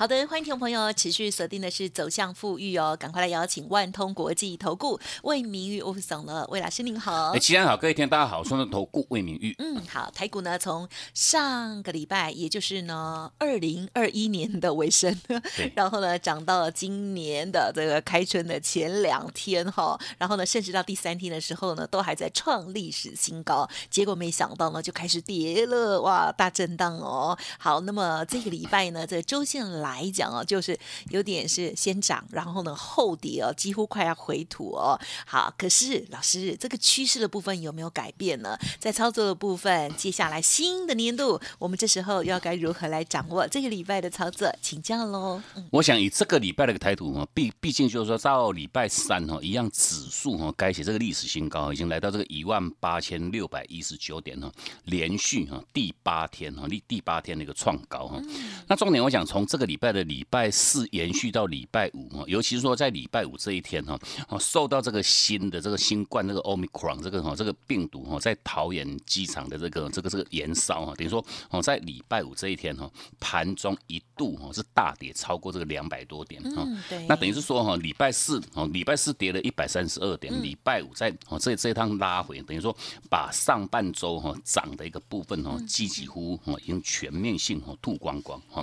[0.00, 7.32] 好的，欢迎听众朋友持续锁定的是走向富裕哦，赶快来邀请万通国际投顾魏明玉吴总了，魏老师您好。
[7.32, 9.54] 哎，齐安好，各位听大家好，我是投顾魏明玉。
[9.58, 15.14] 嗯，好，台股呢从上个礼拜，也就是呢二零二一年的尾声，
[15.76, 27.36] 然后呢涨到了今年的这个开春的前两天哈，然后呢甚至到第三天的时候呢都还在创历史新高，结果没想到呢就开始跌了，哇，大震荡哦。
[27.58, 29.89] 好，那么这个礼拜呢这周线来。
[29.90, 30.78] 来讲哦，就是
[31.10, 34.98] 有点是先涨，然后呢后跌哦，几乎快要回吐哦。
[35.26, 38.58] 好，可是老师，这个趋势的部分有没有改变呢？
[38.78, 44.50] 在操作的部分，接下来新的年度，我们这时候要该如何来掌握这个礼拜的操作？
[44.62, 45.42] 请教喽。
[45.70, 54.50] 我想以这个礼拜的一个态度哈，毕毕竟就是说到礼拜三哈，一样指数哈改写这个历史新高，已经来到这个一万八千六百一十九点哈，
[54.84, 58.20] 连续哈第八天哈第第八天的一个创高哈。
[58.66, 76.66] 那重点我想从这个礼拜的礼拜四延续到礼拜五哈，尤其是说在礼拜五这一天哈，哦受到这个新的这个新冠这个 omicron 这个哈这个病毒哈在桃园机场的这个这个这个延烧哈，等于说哦在礼拜五这一天哈盘中一度哈是大跌超过这个两百多点哈，
[77.08, 82.76] 那等于是说哈礼拜四哦礼拜四跌了一百三十二点，礼拜五在哦这这一趟拉回，等于说
[83.08, 88.62] 把上半周哈涨的一个部分哈几几乎哦已经全面性哈吐光光哈，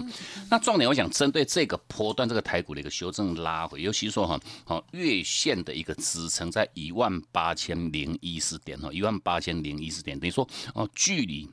[0.49, 11.49] 那重点我想针对这个波段这个台股的一个修正拉回，尤其说哈，哦月线的一个支撑在一万八千零一十点哦，一万八千零一十点，等于说哦距离。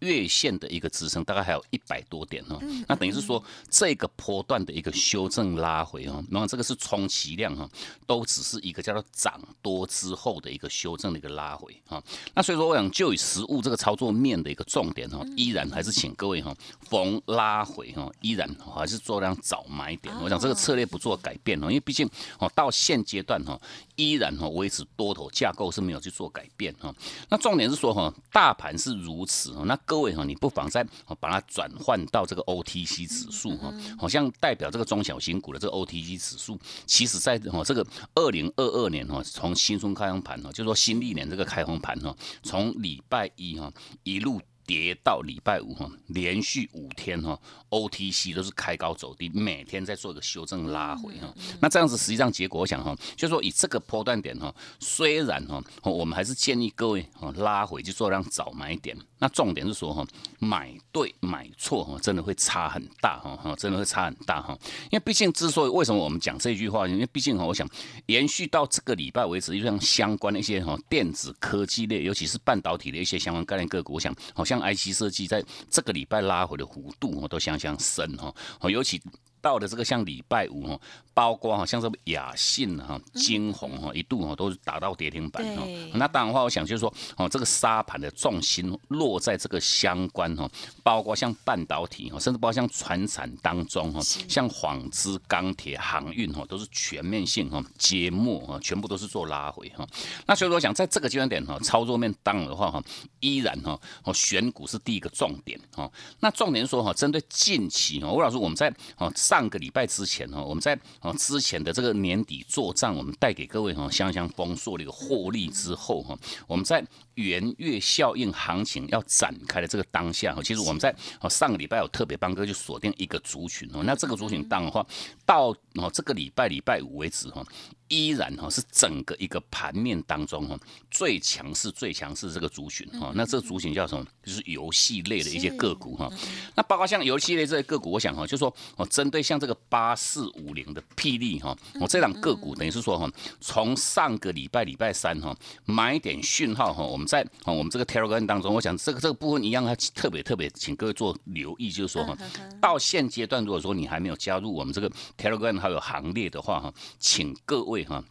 [0.00, 7.68] 月线的一个支撑大概还有一百多点哈，那等于是说这个波段的一个修正拉回哈，那么这个是充其量哈，
[8.06, 12.02] 都只是一个叫做涨多之后的一个修正的一个拉回哈。
[12.34, 16.54] 那所以说我想就以实物这个操作面的一个重点哈，依然还是请各位哈
[16.88, 20.14] 逢拉回哈，依然还是做量早买点。
[20.22, 22.08] 我想这个策略不做改变哦，因为毕竟
[22.38, 23.60] 哦到现阶段哈，
[23.96, 26.94] 依然哈维持多头架构是没有去做改变哈。
[27.28, 29.64] 那重点是说哈，大盘是如此哈。
[29.64, 30.84] 那各位哈，你不妨再
[31.18, 37.84] 把它转换到这个 OTC 指数哈，好像代表这个中小型股的这个 OTC 指数，其实在哈这个
[38.14, 43.72] 二零二二年哈，从新春开红盘哈，就说新历年这个开红盘哈，从礼拜一哈
[44.02, 44.38] 一路。
[44.68, 51.34] 跌到礼拜五哈，连续五天哈，OTC 都是开高走低，每天在做一个修正拉回哈。
[51.58, 58.94] 那这样子实际上结果，我想哈，就是说以这个波段点哈，虽然哈，我们还是建议各位哈拉回去做量早买点。
[59.18, 60.06] 那重点是说哈，
[60.38, 64.56] 买对买错哈，真的会差很大哈，哈，真的会差很大哈。
[64.90, 67.68] 因为毕竟之所以为什么我们讲这句话，因为毕竟哈，我想
[68.06, 74.58] 延续到这个礼拜为止，就像相关的一些哈电子科技类，尤其是半导体的一些相关概念个股，我想好像。
[74.68, 78.34] IC 设计在这个礼拜拉回的幅度哦，都相当深哈，
[78.68, 79.00] 尤其
[79.40, 80.80] 到了这个像礼拜五哈。
[81.14, 85.64] 包括哈，像这么雅信哈、金红哈，一度哈都是达到跌停板哈。
[85.94, 90.48] 那当然话，我想就是说，哦，这个沙盘的重心落在这个相关哈，
[90.84, 99.84] 包括像半导体哈，甚至包括像船产当中哈，像纺织、钢铁、航运哈，都是全面性哈，揭幕哈，全部都是做拉回哈。
[100.24, 102.80] 那所以说，想在这个阶段点哈，操作面当的话哈，
[103.18, 105.90] 依然哈，哦，选股是第一个重点哈。
[106.20, 116.82] 那重点说哈，针对近期哈，吴老师，我们在哦上个礼拜之前哦，我们在哦之前的这个年底做账，我们带给各位哦香香丰硕的一个获利之后哈，我们在。
[117.18, 124.86] 元月效应行情要展开的这个当下哈，其实我们在哦上个礼拜有特别帮哥就锁定一个族群哦，那这个族群当的话，
[125.26, 127.44] 到哦这个礼拜礼拜五为止哈，
[127.88, 130.56] 依然哈是整个一个盘面当中哈
[130.92, 134.06] 最强势最强势这个族群哈，那这个族群叫什么？
[134.22, 136.08] 就是游戏类的一些个股哈，
[136.54, 143.10] 那包括像游戏类这些个股，我想哈，就说哦针对像这个八四五零的霹雳哈，我这档个股等于是说哈，
[143.40, 147.07] 从上个礼拜礼拜三哈买点讯号哈，我们。
[147.08, 152.16] 在啊，我们这个 Telegram 当中，我想这个这个部分一样，要特别特别请各位做留意，就是说哈，
[152.60, 158.04] 到现阶段，如果说你还没有加入我们这个 Telegram 还有行列的话哈，请各位哈。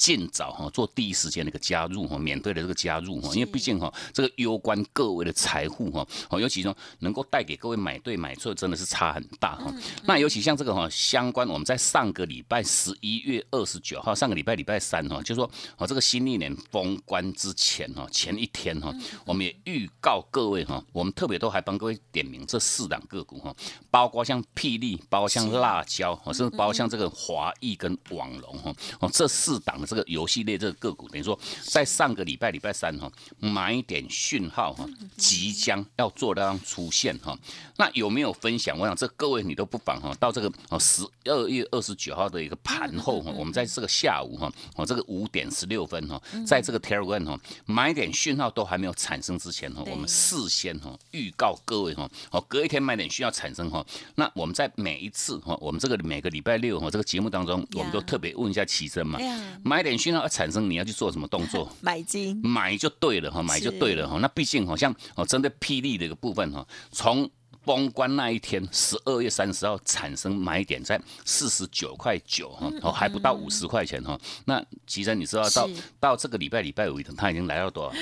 [0.00, 9.70] 尽早哈做第一时间的一个加入哈，免费的这个加入哈，因为毕竟哈这个攸关各位的财富哈，哦，尤其说能够带给各位买对买错真的是差很大哈。
[10.04, 18.90] 那尤其像这个哈相关，我们在上个礼拜十一月二十九号，上个礼拜礼拜三哈，就说哦这个新历年封关之前哈，前一天哈，
[19.26, 23.54] 我们也预告各位哈，我们特别都还帮各位点名这四档个股哈，
[23.90, 33.10] 包括像霹雳，包括像辣椒，甚至包括像这个华谊跟网龙哈，哦这四档的这个游戏类这个个股，等于说在上个礼拜礼拜三哈，
[33.40, 37.36] 买点讯号哈，即将要做到出现哈。
[37.76, 38.78] 那有没有分享？
[38.78, 53.84] 我想这各位你都不妨哈，到这个哦十二月二十九号的一个盘后哈，我们在这个下午哈，哦这个五点十六分哈，在这个 Telegram 哈，买点讯号都还没有产生之前哈，我们事先哈预告各位哈，哦隔一天买点需要产生哈，
[54.14, 59.18] 那我们在每一次哈，我们这个每个礼拜六哈这个节目当中，我们都特别问一下奇珍嘛，
[59.64, 61.70] 买点讯号要产生，你要去做什么动作？
[61.80, 64.18] 买金，买就对了哈，买就对了哈。
[64.18, 67.28] 那毕竟好像哦，针对霹雳的一个部分哈，从
[67.64, 74.18] 封关那一天，十二月三十号产生买点在四十九块九哈，哦还不到五十块钱哈。
[74.46, 75.68] 那其实你知道到
[76.00, 77.98] 到这个礼拜礼拜五，它已经来到多少？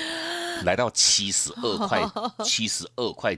[0.63, 2.01] 来到七十二块，
[2.43, 3.37] 七十二块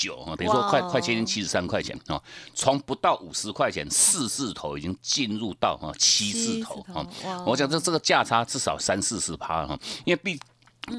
[0.00, 2.20] 九啊，等于说快快接近七十三块钱啊。
[2.54, 7.04] 从不到五十块钱四字头已经进入到哈七字头啊。
[7.44, 10.40] 我讲这这个价差至少三四十趴哈，因为毕。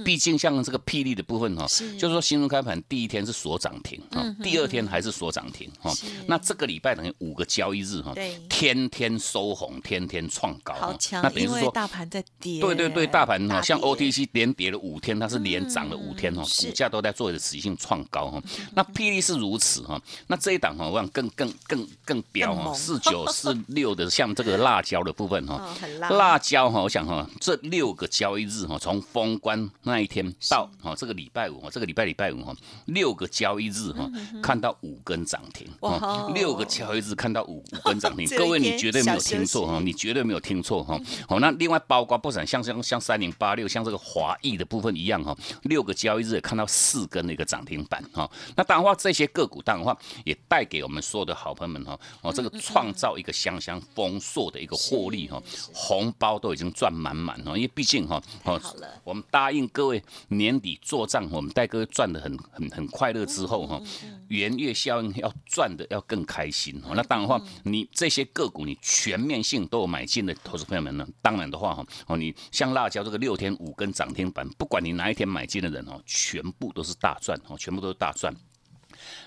[0.05, 1.67] 毕竟像这个霹雳的部分哈，
[1.99, 5.91] 就是说新闻开盘第一天是锁涨停啊，第二天还是锁涨停哈。
[6.27, 8.13] 那这个礼拜等于五个交易日哈，
[8.47, 10.73] 天天收红，天天创高。
[10.75, 12.61] 好强，那等于是说大盘在跌。
[12.61, 18.41] 对对对，大盘哈，像 OTC 连跌了五天，它是连涨了五天哈，股价都在做一个持续性创高哈。
[18.73, 25.75] 那霹雳是如此哈，那这一档哈，我想更更更更飙哈，四九四六的像这个辣椒的部分哈，
[26.11, 29.70] 辣椒哈，我想哈，这六个交易日哈，从封关。
[29.83, 32.53] 那一天到哦，这个礼拜五哦，这个礼拜礼拜五哈，
[32.85, 34.09] 六个交易日哈，
[34.41, 40.99] 看到五根涨停哦，六个交易日看到五五根涨停，各位你绝对没有听错哈，你绝对没有听错哈。
[41.27, 48.29] 好，那另外包括不少像像像三零八六，像这个华裔的部分一样哈，六个交易日看到四根的一个涨停板哈。
[48.55, 55.41] 那当然话这些个股当然话也带给我们所有的好朋友们哈，哦这个创造一个香香丰硕的一个获利哈，
[55.73, 58.61] 红包都已经赚满满哦，因为毕竟哈，哦
[59.03, 59.60] 我们答应。
[59.69, 63.81] 各位年底做账，我们带各位赚的很很很快乐之后哈，
[64.27, 66.93] 元月效应要赚的要更开心哈。
[66.95, 78.33] 那当然话，你这些个股你全面性都有买进的投资朋友们呢，当然的话哈，哦你像辣椒这个六天五根涨停板，不管你哪一天买进的人哦，全部都是大赚哦，全部都是大赚。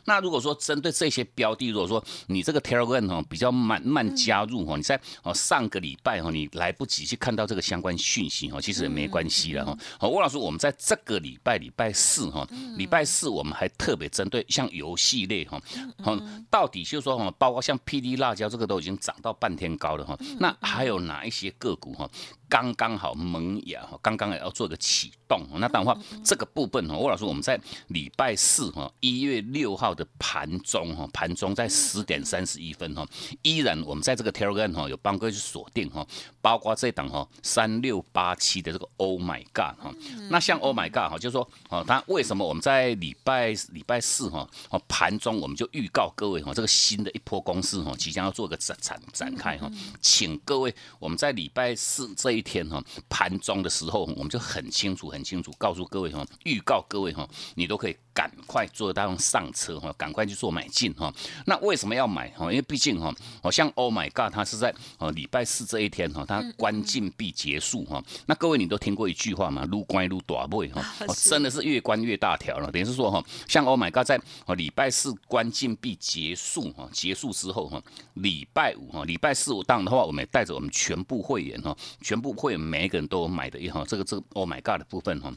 [0.04, 9.76] 那如果说针对这些标的，如果说你这个 Telegram 哦比较慢慢加入哦，你在哦上个礼拜哦你来不及去看到这个相关讯息哦，其实也没关系了哈。
[9.98, 12.46] 好，吴老师，我们在这个礼拜礼拜四哈，
[12.76, 15.60] 礼拜四我们还特别针对像游戏类哈，
[16.02, 16.16] 好，
[16.50, 22.08] 到底就是说哈，包括像 PD 辣椒这个都已经涨到半天高了哈，那还有哪一些个股哈？
[22.46, 25.40] 刚刚好萌芽哈，刚刚也要做个启动。
[25.58, 27.58] 那当然话，这个部分哈，魏老师，我们在
[27.88, 33.06] 礼拜四哈，一月六号的盘中哈，盘中在十点三十一分哈，
[33.42, 36.06] 依然我们在这个 Telegram 哈有帮各位去锁定哈，
[36.40, 39.94] 包括这档哈三六八七的这个 Oh My God 哈，
[40.30, 49.70] 那像 Oh My God 哈，就是说哦，它为什么我们在礼拜礼拜四哈，哦盘中我们就预告各位哈，这个新的一波公司哈，即将要做个展展展开哈，
[50.00, 61.12] 请各位我们在礼拜四这一天哈盘中的时候，我们就很清楚、很清楚告诉各位哈，预告各位哈，你都可以赶快做到上车哈，赶快去做买进哈。
[61.46, 62.44] 那为什么要买哈？
[62.52, 68.00] 因为毕竟哈，好像 Oh my God，它是在呃礼拜四这一天哈，它关禁闭结束哈。
[68.26, 70.80] 那各位你都听过一句话嘛，撸关撸短位哈，
[71.24, 72.70] 真的是越关越大条了。
[72.70, 74.20] 等于是说哈，像 Oh my God 在
[74.56, 82.34] 礼拜四关禁闭结束哈，结束之后哈，礼拜五哈，礼拜四五当的话，我们带着我们全部会员哈，全部。
[82.34, 85.32] 会每一个人都买的一哈，这个这个 Oh my God 的部分哈，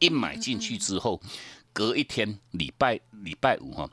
[0.00, 1.20] 一买进去之后，
[1.72, 3.88] 隔一天礼拜礼拜五哈。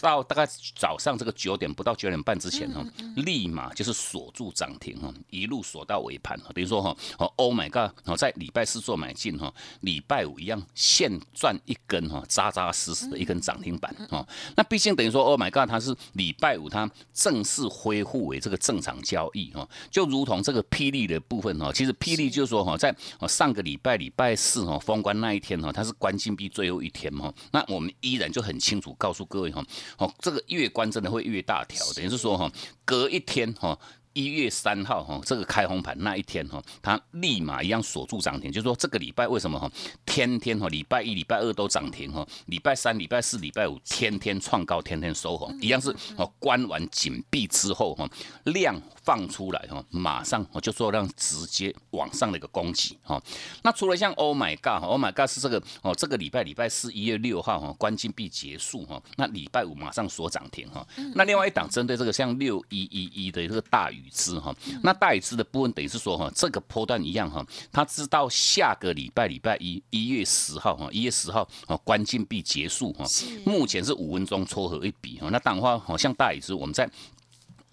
[0.00, 2.84] 到大概早上这个九点不到九点半之前哈，
[3.16, 6.50] 立马就是锁住涨停哈，一路锁到尾盘哈。
[6.54, 14.26] 等于说哈，哦，Oh my God，哦，在礼拜四做买进哈，礼拜五一样现赚一根哈，扎扎实实的一根涨停板哈。
[14.56, 22.94] 那毕竟等于说 Oh my God，它是礼拜五它正式恢复为这个正常交易哈，就如同这个霹雳的部分哈，其实霹雳就是说哈，在
[23.28, 29.64] 上个礼拜礼拜四哈封关那一天哈，它是关禁闭最后一天哈，那我们依然就很清楚告诉各位哈。
[29.98, 32.50] 哦，这个月关真的会越大条，等于是说哈，
[32.84, 33.78] 隔一天哈，
[34.14, 39.70] 一月三号哈，这个开红盘那一天哈，它立马一样锁住涨停，就是说这个礼拜为什么哈，
[40.06, 48.08] 天天哈，礼拜一、礼拜二都涨停哈，礼拜三、礼拜四、礼拜五天天创高，天天收红，一样是哦，关完紧闭之后哈，
[48.44, 53.20] 量放出来哈，马上我就做让直接往上的一个攻击哈。
[53.62, 60.86] 那除了像 Oh my God，Oh my God 是这个哦，这个礼拜礼拜四一月六号哈，关禁闭结束哈，那礼拜五马上锁涨停哈。
[61.16, 64.10] 那另外一档针对这个像六一一一的这个大宇。
[64.14, 73.04] 资哈，那大宇资的部分等于是说哈，这个波段一样哈，它知道下个礼拜礼拜一一月十号哈，一月十号啊关禁闭结束哈，
[73.44, 76.88] 目前是五分钟撮合一笔哈，那当然话好像大宇资我们在。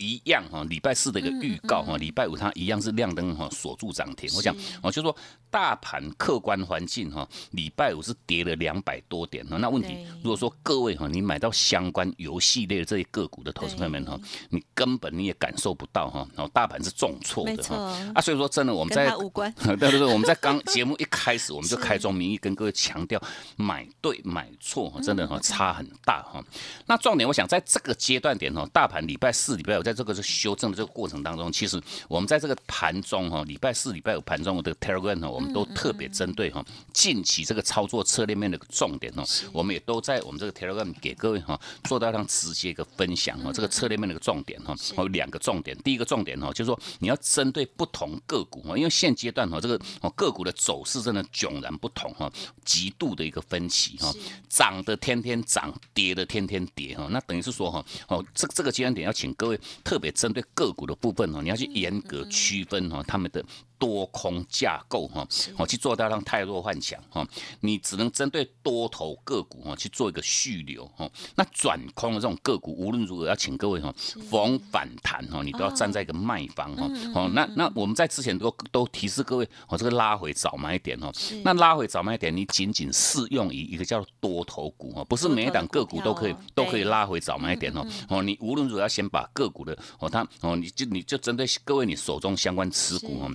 [0.02, 4.30] 一样哈，礼拜四的一个预告哈，礼拜五它一样是亮灯哈，锁住涨停。
[4.36, 5.16] 我讲我就说
[5.50, 9.58] 大盘客观环境哈，礼拜五是跌了两百多点哈。
[9.58, 17.76] 那问题如果说各位哈，你买到相关游戏类的这些个股的投资朋友们哈，你根本你也感受不到哈，然后大盘是重挫的哈。
[18.16, 19.10] 啊，所以说真的我们在
[19.62, 23.22] 对对对，我们在刚 节目一开始我们就开宗明义跟各位强调，
[23.56, 26.44] 买对买错哈，真的哈差很大哈。
[26.86, 52.32] 那重点我想在这个阶段点哈，大盘礼拜四礼拜五在在这个是修正的这个过程当中，其实我们在这个盘中哈，礼拜四、礼拜五盘中的 Telegram 呢，我们都特别针对哈近期这个操作策略面的重点哦，我们也都在我们这个 Telegram 给各位哈做到让直接一个分享哈，这个策略面的一个重点哈，有两个重点，第一个重点哈，就是说你要针对不同个股哈，因为现阶段哈这个哦个股的走势真的迥然不同哈，
[52.64, 54.14] 极度的一个分歧哈，
[54.48, 59.60] 涨的天天涨，跌的天天跌哈，那等于是说哈哦这这个阶段点要请各位。
[59.84, 63.44] 特别针对个股的部分哦，你要去严格区分哈，他们的。
[63.82, 67.28] 多空架构哈，哦去做到让太弱幻想哈，
[67.62, 71.10] 你只能针对多头个股哈去做一个续流哈。
[71.34, 73.92] 那转空的这种个股，无论如何要请各位哈，
[74.30, 76.88] 逢反弹哈，你都要站在一个卖方哈。
[77.16, 81.12] 哦，那那我们在之前都都提示各位，哦这个拉回早买点哦。
[81.44, 87.84] 那拉回早买点，你仅仅适用于一个叫多头股哈，不是每一档个股都可以都可以拉回早买点哦。
[88.10, 93.32] 哦，你无论如何要先把个股的哦，它哦，你就你就针对各位你手中相关持股哦。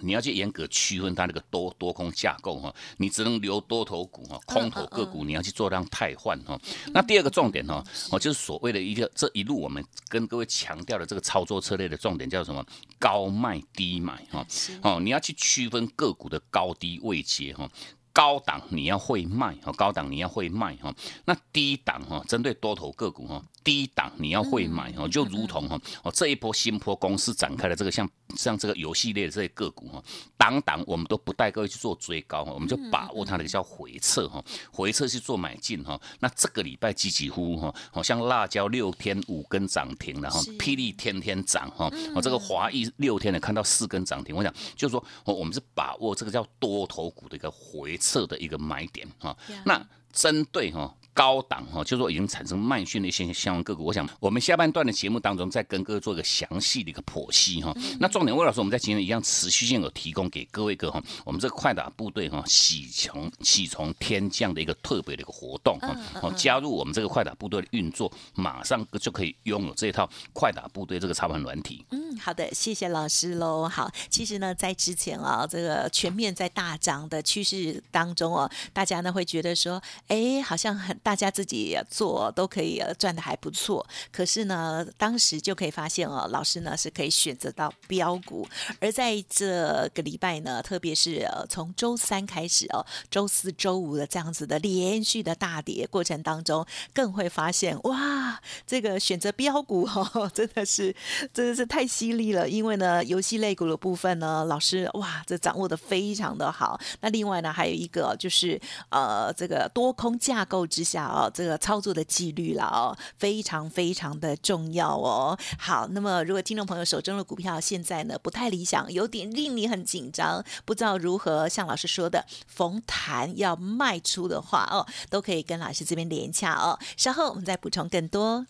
[0.00, 6.60] 你要去严格区分它那个多多空架构哈，你只能留多头股哈，空头个股你要去做让汰换哈。
[6.92, 12.64] 那第二个重点哈，哦就是所谓的一个这一路我们跟各位强调的这个操作策略的重点叫什么？
[12.98, 14.46] 高卖低买哈。
[14.82, 17.70] 哦，你要去区分个股的高低位阶哈。
[18.14, 20.94] 高档你要会卖哈，高档你要会卖哈。
[21.26, 23.42] 那低档哈，针对多头个股哈。
[23.64, 28.06] 低档你要会买哦，就如同哈哦这一波新波公司展开的这个像
[28.36, 30.04] 像这个游戏类的这些个股哈，
[30.36, 35.98] 档档我们都不带各位去做追高哈，我们就把握它的叫回撤哈，回撤去做买进哈。
[36.20, 49.36] 那这个礼拜几几乎哈，好像辣椒六天五根涨停了哈，霹雳天天涨哈，我这个华裔六天的看到四根涨停，我想就是说哦，我们是把握这个叫多头股的一个回撤的一个买点哈。
[49.64, 50.94] 那针对哈。
[51.14, 57.72] 高档哈，就是说已经产生慢讯的一些相关个股，我想我们下半段的节目当中再跟各位做一个详细的一个剖析哈。
[58.00, 71.86] 那重点魏老师，我们在今天一样持续性有提供给各位个哈，我们这个快打部队哈喜从喜从天降的一个特别的一个活动哈，哦加入我们这个快打部队的运作，马上就可以拥有这一套快打部队这个操盘软体。
[71.92, 73.68] 嗯，好的，谢谢老师喽。
[73.68, 80.98] 好，其实呢，在之前啊，这个全面在大涨的趋势当中哦，大家呢会觉得说，哎，好像很。
[81.04, 88.48] 大家自己做都可以赚的还不错，可是呢，当时就可以发现哦，老师呢是可以选择到标股，
[88.80, 100.96] 而在这个礼拜呢，特别是呃从周三开始哦，周四周五的这样子的连续的大跌过程当中，更会发现哇，这个选择标股哦，真的是
[101.34, 106.80] 真的是太犀利了，因为呢，游戏类股的部分呢，老师哇，这掌握的非常的好。
[107.02, 108.58] 那另外呢，还有一个就是
[108.88, 110.93] 呃，这个多空架构之下。
[110.94, 115.36] 下哦，这个操作的纪律了哦，非常非常的重要哦。
[115.58, 126.78] 好，那么如果听众朋友手中的股票现在呢不太理想，有点令你很紧张，不知道如何像老师说的逢弹要卖出的话哦，都可以跟老师这边连洽哦。
[126.96, 128.46] 稍后我们再补充更多。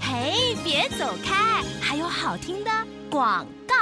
[0.00, 2.70] 嘿，别走开，还有好听的
[3.10, 3.74] 广告。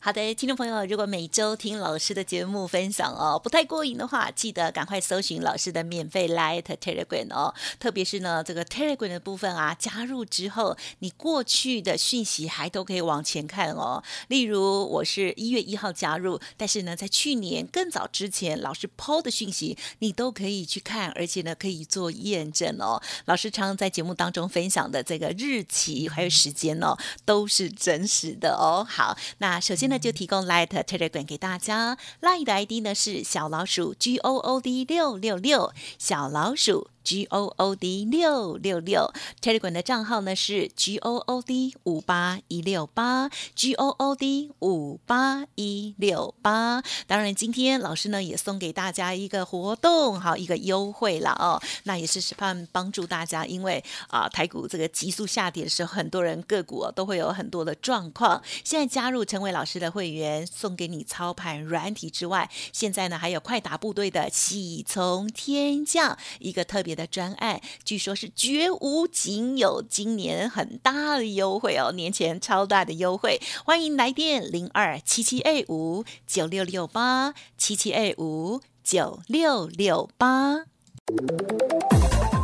[0.00, 7.52] 好的，听众朋友，如果每周听老师的节目分享哦，不太过瘾的话，记得赶快搜寻老师的免费 Light Telegram 哦。
[7.80, 14.00] 特别是呢，这个 Telegram 的部分啊，加入之后，你过去的讯息还都可以往前看哦。
[14.28, 23.02] 例如，我是一月一号加入，但是呢，在去年更早之前，老师抛的讯息，你都可以去看，而且呢，可以做验证哦。
[23.24, 28.86] 老师常常在节目当中分享的这个日期还有时间哦，都是真实的哦。
[28.88, 29.98] 好，那首先那。
[29.98, 36.88] 就提供 Light Telegram 给大家，Light 的 ID 呢是小老鼠 G O O D 六六六，小老鼠。
[37.08, 39.10] G O O D 六六六
[39.40, 46.82] ，Telegram 的账号呢是 G O O D 五八一六八，G O O D 五八一六八。
[47.06, 51.58] 当然，今天老师呢也送给大家一个活动，好一个优惠了哦。
[51.84, 58.42] 那也是盼帮助大家，因为啊台股这个急速下跌的时候，很多人个股都会有很多的状况。
[58.62, 66.97] 现在加入成为老师的会员，送给你操盘软体之外，现在呢还有快打部队的喜从天降一个特别。
[66.98, 80.64] 的专案，据说是绝无仅有，今年很大的优惠哦，年前超大的优惠，欢迎来电零二七七二五九六六八七七二五九六六八。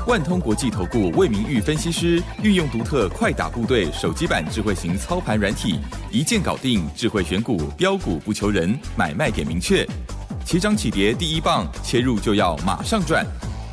[0.07, 5.81] 万通国际投顾魏明玉分析师运用独特快打部队手机版智慧型操盘软体，
[6.13, 9.85] 一键搞定智慧选股标股不求人，买卖点明确，
[10.47, 13.27] 起涨起跌第一棒，切入就要马上赚。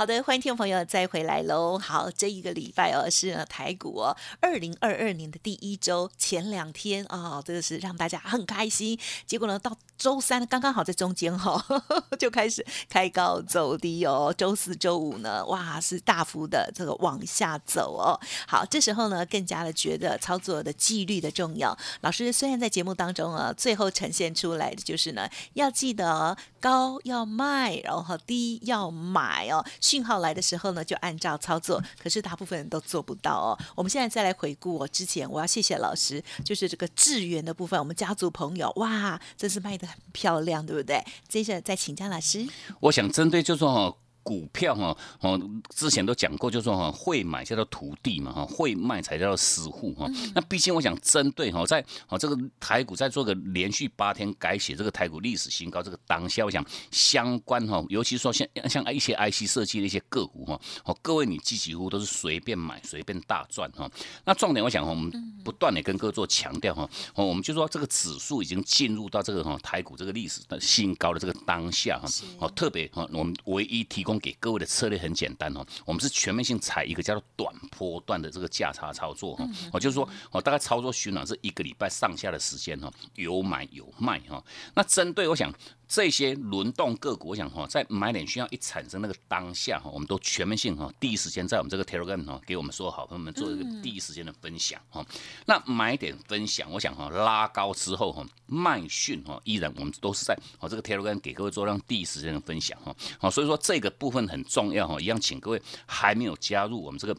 [0.00, 1.78] 好的，欢迎听众朋友再回来喽。
[1.78, 8.98] 好，这一个礼拜哦是台股哦，二零二二年的第一周前两天啊，这个是让大家很开心。
[9.26, 11.62] 结果呢，到周三刚刚好在中间哈，
[12.18, 14.34] 就开始开高走低哦。
[14.34, 18.18] 周四周五呢，哇，是大幅的这个往下走哦。
[18.48, 21.76] 好，这时候呢，更加的觉得操作的纪律的重要。
[22.00, 29.62] 老师虽然在节目当中啊，最后呈现出来的就是呢，要记得高要卖，然后低要买哦。
[29.90, 33.58] 讯号来的时候呢，就按照操作，可是大部分人都做不到哦。
[33.74, 41.04] 我们现在再来回顾我之前，我要谢谢老师，就是这个智源的部分，我们家族朋友哇，真是卖的很漂亮，对不对？
[41.26, 42.46] 接着再请江老师，
[42.78, 43.98] 我想针对就说。
[44.22, 45.40] 股票哈哦，
[45.74, 50.06] 之前都讲过，就说哈会买叫做徒弟嘛哈，会卖才叫做师傅哈。
[50.34, 63.90] 那毕竟我想针对哈，在哦这个台股在做个连续八天改写这个台股历史新高这个当下，我想相关哈，尤其说像像一些 IC 设计的一些个股哈，哦各位你几几乎都是随便买随便大赚哈。
[64.26, 65.10] 那重点我想我们
[65.42, 74.09] 不断的跟各位做强调哈，哦我们就说这个指数已经进入到这个哈台股这个历史的新高的这个当下哈，哦特别哈我们唯一提供。
[74.18, 84.42] 给各位的策略很简单哦，我们是全面性采一个叫做短波段的这个价差操作哈，我就是说我大概操作循环是一个礼拜上下的时间哈，有买有卖哈，
[84.74, 85.52] 那针对我想。
[85.92, 95.04] 这些轮动个股，我想哈，在买点需要一产生那个当下哈，我们都全面性哈，第一时间在我们这个 Telegram 哈，给我们说好朋友们做一个第一时间的分享哈。
[95.46, 102.94] 那买点分享，我想哈，拉高之后哈，卖讯哈，依然我们都是在哦这个 Telegram 给各位做让第一时间的分享哈。
[103.18, 107.14] 好，所以说这个部分很重要哈，一样请各位还没有加入我们这个。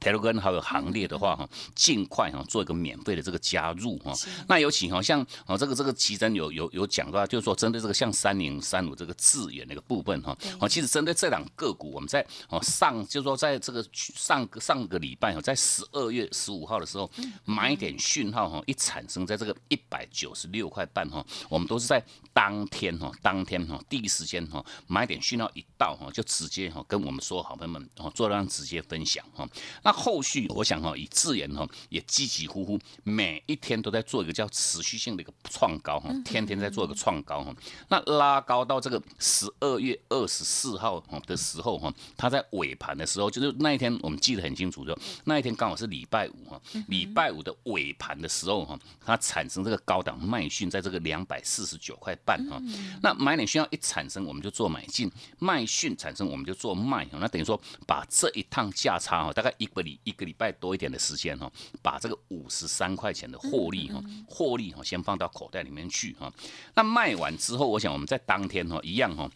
[0.00, 4.12] Telegram 还有行列的话哈，尽快哈做一个免费的这个加入哈。
[4.48, 17.10] 那有请哈，像哦这个这个奇珍有有有讲到，就是说针对这个像三零三五这个智远那个部分哈，哦其实针对这两个股，我们在哦上就是说在这个上个上个礼拜哈，在十二月十五号的时候
[17.44, 22.02] 买点讯号哈，一产生在这个一百九十六块半哈，我们都是在
[22.32, 29.46] 当天哈当天哈第一时间哈买点讯号一到哈，就直接哈跟我们说好朋友们哦做让直接分享哈。
[29.82, 37.52] 那后续我想哈，以智研哈也积极呼呼，每一天都在做一个叫持续性的一个创高哈，天天在做一个创高哈。
[37.88, 52.62] 那拉高到这个十二月二十四号的时候哈，它在尾盘的时候，就是那一天我们记得很清楚，就那一天刚好是礼拜五哈，礼拜五的尾盘的时候哈，它产生这个高档卖讯，在这个两百四十九块半哈。
[53.02, 55.08] 那买点需要一产生，我们就做买进；
[55.40, 57.04] 卖讯产生，我们就做卖。
[57.10, 59.68] 那等于说把这一趟价差哈，大概一。
[59.72, 61.50] 个礼一个礼拜多一点的时间哈，
[61.82, 66.32] 把这个五十三块钱的获利哈，获利哈先放到口袋里面去哈。
[66.74, 69.30] 那卖完之后，我想我们在当天哈一样哈。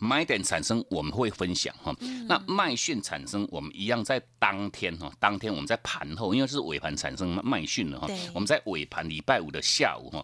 [0.00, 1.94] 买点产生我们会分享哈，
[2.26, 10.22] 那卖讯产生我们一样在当天哈，当天我们在盘后，因为是尾盘产生卖讯了哈，我们在尾盘礼拜五的下午哈。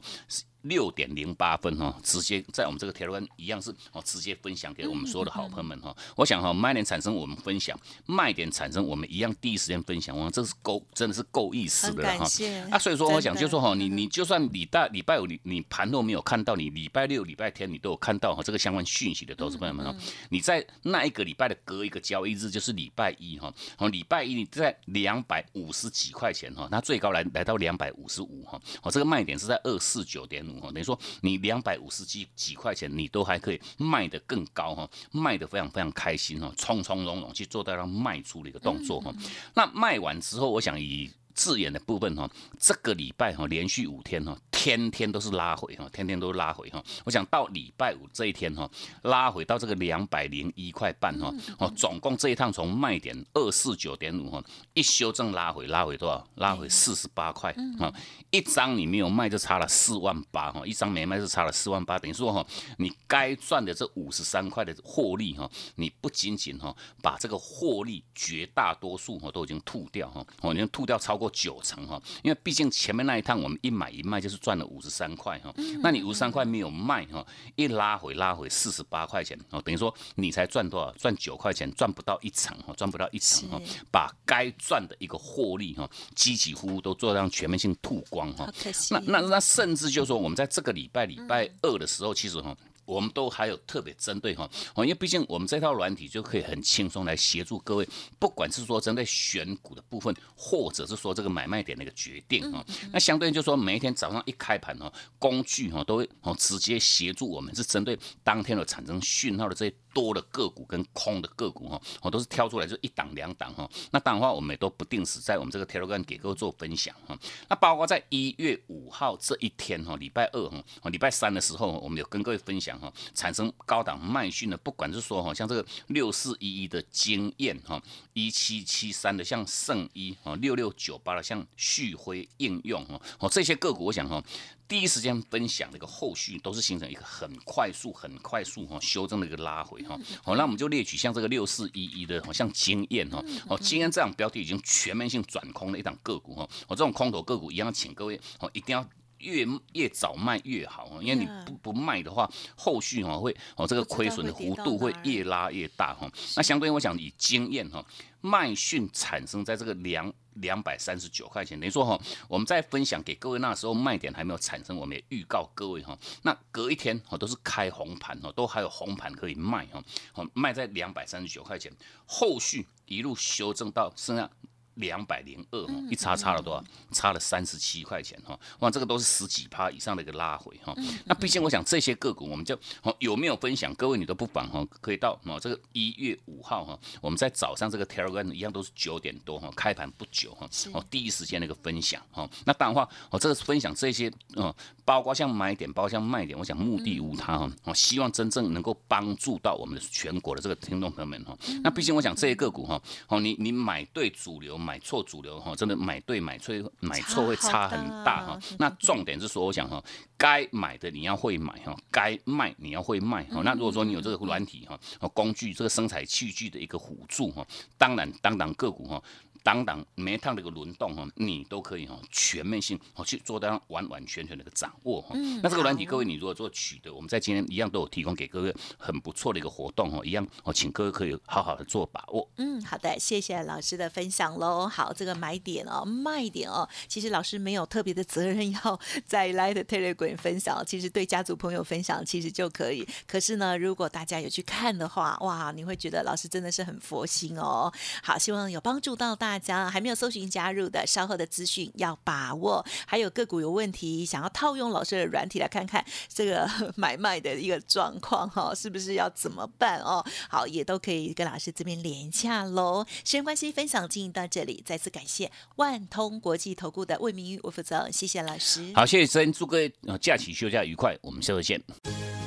[0.62, 5.96] 六点零八分哈，直接在我们这个铁路一样是哦，直接分享给我们所有的好朋友们哈。
[6.16, 12.26] 我想哈，卖点产生我们分享，卖点产生我们一样第一时间分享，哇，这是够真的是够意思的哈。
[12.70, 19.96] 啊，所以说我想就说哈，你你就算礼拜礼拜五你你盘都没有看到，你礼拜六礼拜天你都有看到哈这个相关讯息的投资朋友们哈，
[20.28, 30.49] 你在那一个礼拜的隔一个交易日就是礼拜一哈，哦礼拜一你在两百五十几块钱哈，那最高来来到两百五十五哈，哦这个卖点是在二四九点。
[30.60, 39.14] 等于说，你两百五十几几块钱，你都还可以卖得更高哈，卖得非常非常开心哈，从从容容去做到让卖出的一个动作哈。
[39.54, 44.36] 那卖完之后，我想以字眼的部分哈，这个礼拜哈，连续五天哈。
[44.52, 46.84] 天天都是拉回哈，天天都拉回哈。
[47.06, 48.70] 我想到礼拜五这一天哈，
[49.04, 56.28] 拉回到这个两百零一块半哈，哦，总共这一趟从卖点二四九点五哈，一修正拉回拉回多少？
[56.34, 57.90] 拉回四十八块啊，
[58.30, 74.60] 一张你没有卖就差了四万八哈，一张没卖就差了四万八，等于说哈，你该赚的这五十三块的获利哈，你不仅仅哈把这个获利绝大多数哈都已经吐掉哈，哦，已经吐掉超过九成哈，因为毕竟前面那一趟我们一买一卖就是赚。
[74.60, 75.50] 了五十三块哈，
[75.82, 80.92] 那你五十三块没有卖哈，一拉回拉回四十八块钱哦，等于说你才赚多少？
[80.98, 83.58] 赚九块钱，赚不到一成哈，赚不到一成哈，
[83.90, 88.52] 把该赚的一个获利哈，几几乎乎都做到全面性吐光哈。
[88.90, 92.54] 那那那甚至就是说，我们在这个礼拜礼拜二的时候，其实哈。
[92.84, 97.88] 我们都还有特别针对哈，哦，因为毕竟我们这套软体就可以很轻松来协助各位，
[98.18, 102.64] 不管是说针对选股的部分，或者是说这个买卖点的一个决定哈。
[102.92, 109.74] 那相对就说每一天早上一开盘哦，工具哈都会哦直接协助我们，是针对当天的产生讯号的这些。
[109.92, 113.68] 多的个股跟空的个股哈，我都是挑出来就一档两档哈。
[113.90, 117.18] 那当然话，我们也都不定时在我们这个 Telegram 给各位做分享哈。
[117.48, 134.22] 那包括在一月五号这一天哈，礼拜二哈，礼拜三的时候，我们有跟各位分享哈，产生高档卖讯的，不管是说哈，像这个六四一一的经验哈，一七七三的像圣一哈，六六九八的像旭辉应用哈，哦这些个股，我想哈。
[134.70, 139.98] 第一时间分享的一个后续都是形成一个很快速、很快速哈修正的一个拉回哈。
[140.22, 143.20] 好，那我们就列举像这个六四一一的，好像经验哈。
[143.48, 146.48] 哦，经验这样标的已经全面性转空的一档个股哈。
[146.68, 156.08] 哦，这种空头个股一样，请各位哦一定要越越早卖越好因为你不不卖的话，后续哈会哦这个亏损的幅度会越拉越大哈。
[156.36, 157.84] 那相对于我想以经验哈。
[158.22, 171.72] 卖讯产生在这个两两百三十九块钱，等于说哈，我们在分享给各位那时候卖点还没有产生，我们也预告各位哈，那隔一天哈都是开红盘哈，都还有红盘可以卖哈，好卖在两百三十九块钱，
[172.06, 174.30] 后续一路修正到剩下。
[174.74, 176.64] 两百零二哈，一差差了多少？
[176.92, 180.74] 差了三十七块钱哈，哇，这个都是十几趴以上的一个拉回哈。
[181.04, 182.58] 那毕竟我想这些个股，我们就
[182.98, 183.74] 有没有分享？
[183.74, 192.28] 各位你都不妨哈，可以到哦这个一月五号哈，我们在早上这个 Telegram 一样都是九点多哈，开盘不久哈，哦第一时间的一个分享哈。
[192.44, 194.52] 那当然话，我这个分享这些嗯，
[194.84, 201.36] 包括像买点，包括像卖点，我想目的无他哈，我希望真正能够帮助到我们的全国的这个听众朋友们哈。
[201.62, 204.78] 那毕竟我想这些个股哈，哦你你买对主流买。
[204.82, 208.40] 错主流哈，真的买对买错买错会差很大哈。
[208.58, 209.80] 那重点是说，我想哈，
[210.16, 213.42] 该买的你要会买哈，该卖你要会卖哈。
[213.44, 217.46] 那如果说你有这个软体哈，工具这个生产器具的一个辅助哈，
[217.78, 219.00] 当然当当个股哈。
[219.42, 225.14] 当当每一趟的一个轮动哈，你都可以哈全面性哦去做到完完全全的一个掌握哈。
[225.42, 232.28] 那这个软体各位你如果做取得，我们在今天一样都有提供给各位很不错的一个活动哦，一样哦，请各位可以好好的做把握。
[232.36, 234.68] 嗯，好的，谢谢老师的分享喽。
[234.68, 242.86] 好，这个买点哦，卖点哦，其实老师没有特别的责任要在 Light Telegram 分享，其实对家族朋友分享其实就可以。
[243.06, 247.72] 可是呢，如果大家有去看的话，哇，你会觉得老师真的是很佛心哦。
[248.02, 249.29] 好，希望有帮助到大。
[249.30, 252.66] 大家还没有搜寻加入的，稍后的资讯要把握。
[252.84, 260.04] 还有个股有问题，想要套用老师的软体来看看这个 买卖的一个状况哈， 是不是要怎么办哦？
[260.28, 262.84] 好，也都可以跟老师这边连洽喽。
[263.04, 268.72] 时间关系，分享进行到这里，再次感谢万通国际投顾的魏明玉我负责，谢谢老师。
[268.74, 271.62] 好，谢谢真，祝各位假期休假愉快，我们下次见。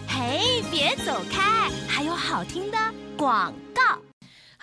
[0.08, 2.78] 嘿，别走开，还有好听的
[3.18, 3.62] 广告。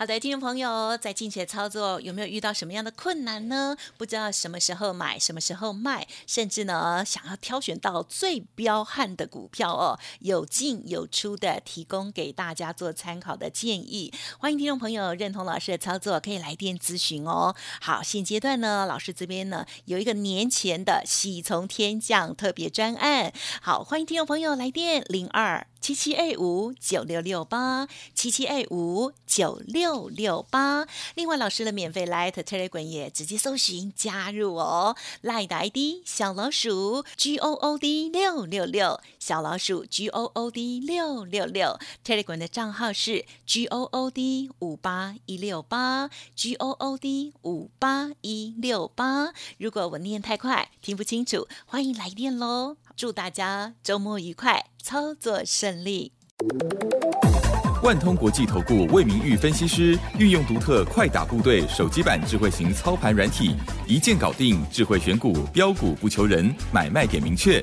[0.01, 3.77] 好的，听众朋友，在近期的操作有没有遇到什么样的困难呢？
[3.99, 14.11] 不知道什么时候买，什么时候卖，甚至呢，想要挑选到最彪悍的股票哦，有进有出的，提供给大家做参考的建议。
[14.39, 17.55] 欢迎听众朋友认同老师的操作，可以来电咨询哦。
[17.83, 23.31] 好，现阶段呢，老师这边呢有一个年前的喜从天降特别专案。
[23.61, 25.67] 好，欢迎听众朋友来电零二。
[25.81, 30.87] 七七二五九六六八，七七二五九六六八。
[31.15, 34.95] 另外，老师的免费 Light Telegram 也直接搜寻加入哦。
[35.23, 41.79] Light 的 ID 小老鼠 G O O D 六六六，小老鼠 G O O D 六六六。
[42.05, 49.33] Telegram 的账号是 G O O D 五八一六八，G O O D 五八一六八。
[49.59, 52.79] 如果我念太快听不清楚，欢迎来电喽。
[52.97, 56.13] 祝大家周末愉快，操作顺利。
[57.83, 63.55] 万通国际投顾魏明玉分析师运用独特快打部队手机版智慧型操盘软体，
[63.87, 67.63] 一键搞定智慧选股标股不求人，买卖点明确，